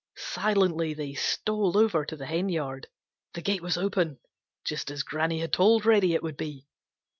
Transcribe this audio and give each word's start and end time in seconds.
Silently 0.17 0.95
they 0.95 1.13
stole 1.13 1.77
over 1.77 2.03
to 2.03 2.15
the 2.15 2.25
henyard. 2.25 2.87
The 3.35 3.41
gate 3.43 3.61
was 3.61 3.77
open, 3.77 4.17
just 4.65 4.89
as 4.89 5.03
Granny 5.03 5.41
had 5.41 5.53
told 5.53 5.85
Reddy 5.85 6.15
it 6.15 6.23
would 6.23 6.37
be. 6.37 6.65